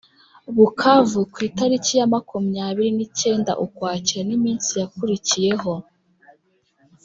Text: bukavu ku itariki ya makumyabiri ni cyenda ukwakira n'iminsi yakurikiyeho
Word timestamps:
bukavu 0.55 1.19
ku 1.31 1.37
itariki 1.49 1.93
ya 1.99 2.07
makumyabiri 2.13 2.89
ni 2.97 3.07
cyenda 3.19 3.51
ukwakira 3.65 4.21
n'iminsi 4.27 4.71
yakurikiyeho 4.81 5.73